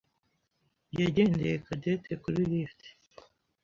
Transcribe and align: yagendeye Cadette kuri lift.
yagendeye 1.01 1.55
Cadette 1.65 2.11
kuri 2.21 2.39
lift. 2.51 2.79